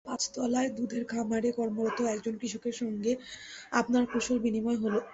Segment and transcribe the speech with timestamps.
[0.05, 3.11] পাঁচতলায় দুধের খামারে কর্মরত একজন কৃষকের সঙ্গে
[3.71, 4.99] আপনার কুশল বিনিময় হলো।